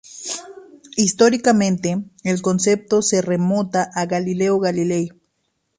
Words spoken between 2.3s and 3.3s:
concepto se